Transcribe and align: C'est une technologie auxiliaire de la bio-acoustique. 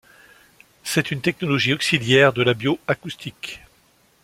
C'est 0.83 1.11
une 1.11 1.21
technologie 1.21 1.73
auxiliaire 1.75 2.33
de 2.33 2.41
la 2.41 2.55
bio-acoustique. 2.55 3.59